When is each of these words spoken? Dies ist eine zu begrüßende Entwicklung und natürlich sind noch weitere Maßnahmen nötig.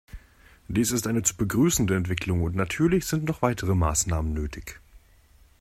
Dies 0.67 0.91
ist 0.91 1.05
eine 1.05 1.21
zu 1.21 1.37
begrüßende 1.37 1.95
Entwicklung 1.95 2.41
und 2.41 2.55
natürlich 2.55 3.05
sind 3.05 3.25
noch 3.25 3.43
weitere 3.43 3.75
Maßnahmen 3.75 4.33
nötig. 4.33 4.81